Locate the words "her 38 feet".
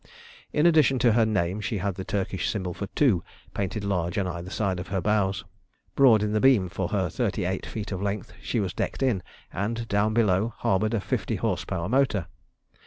6.89-7.91